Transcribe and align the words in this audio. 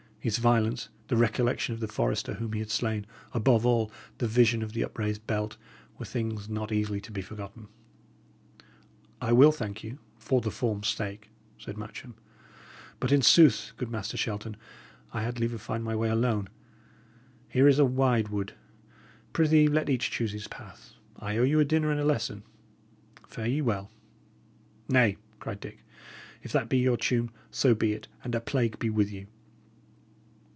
His 0.23 0.37
violence, 0.37 0.89
the 1.07 1.17
recollection 1.17 1.73
of 1.73 1.79
the 1.79 1.87
forester 1.87 2.35
whom 2.35 2.53
he 2.53 2.59
had 2.59 2.69
slain 2.69 3.07
above 3.33 3.65
all, 3.65 3.91
the 4.19 4.27
vision 4.27 4.61
of 4.61 4.71
the 4.73 4.83
upraised 4.83 5.25
belt, 5.25 5.57
were 5.97 6.05
things 6.05 6.47
not 6.47 6.71
easily 6.71 7.01
to 7.01 7.11
be 7.11 7.23
forgotten. 7.23 7.69
"I 9.19 9.33
will 9.33 9.51
thank 9.51 9.83
you, 9.83 9.97
for 10.19 10.39
the 10.39 10.51
form's 10.51 10.89
sake," 10.89 11.31
said 11.57 11.75
Matcham. 11.75 12.13
"But, 12.99 13.11
in 13.11 13.23
sooth, 13.23 13.71
good 13.77 13.89
Master 13.89 14.15
Shelton, 14.15 14.57
I 15.11 15.23
had 15.23 15.39
liever 15.39 15.57
find 15.57 15.83
my 15.83 15.95
way 15.95 16.09
alone. 16.09 16.49
Here 17.49 17.67
is 17.67 17.79
a 17.79 17.83
wide 17.85 18.27
wood; 18.27 18.53
prithee, 19.33 19.67
let 19.67 19.89
each 19.89 20.11
choose 20.11 20.33
his 20.33 20.47
path; 20.47 20.93
I 21.17 21.35
owe 21.37 21.41
you 21.43 21.59
a 21.59 21.65
dinner 21.65 21.89
and 21.89 21.99
a 21.99 22.05
lesson. 22.05 22.43
Fare 23.27 23.47
ye 23.47 23.61
well!" 23.63 23.89
"Nay," 24.87 25.17
cried 25.39 25.59
Dick, 25.59 25.83
"if 26.43 26.51
that 26.51 26.69
be 26.69 26.77
your 26.77 26.95
tune, 26.95 27.31
so 27.49 27.73
be 27.73 27.93
it, 27.93 28.07
and 28.23 28.35
a 28.35 28.39
plague 28.39 28.77
be 28.77 28.91
with 28.91 29.11
you!" 29.11 29.25